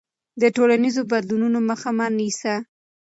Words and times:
د 0.41 0.43
ټولنیزو 0.55 1.01
بدلونونو 1.11 1.59
مخه 1.69 1.89
مه 1.97 2.07
نیسه. 2.17 2.55